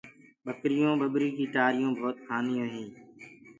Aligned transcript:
ٻڪريونٚ 0.45 0.99
ٻٻريٚ 0.99 1.35
ڪيٚ 1.37 1.51
ٽآريٚ 1.55 1.95
بهوت 1.97 2.15
کُشيو 2.17 2.19
دي 2.19 2.25
کآنديو 2.27 2.65
هينٚ۔ 2.73 2.93